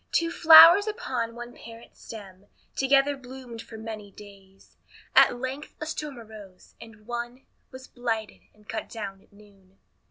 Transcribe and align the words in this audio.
Two 0.11 0.31
flowers 0.31 0.87
upon 0.87 1.35
one 1.35 1.53
parent 1.53 1.95
stem 1.95 2.47
Together 2.75 3.15
bloomed 3.15 3.61
for 3.61 3.77
many 3.77 4.09
days. 4.09 4.75
At 5.15 5.37
length 5.39 5.75
a 5.79 5.85
storm 5.85 6.17
arose, 6.17 6.73
and 6.81 7.05
one 7.05 7.45
Was 7.69 7.87
blighted, 7.87 8.41
and 8.51 8.67
cut 8.67 8.89
down 8.89 9.21
at 9.21 9.31
noon. 9.31 9.77